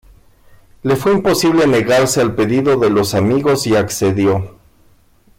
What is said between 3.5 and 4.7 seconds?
y accedió.